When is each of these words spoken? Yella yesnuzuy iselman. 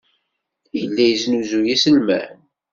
Yella 0.79 1.03
yesnuzuy 1.07 1.67
iselman. 1.75 2.37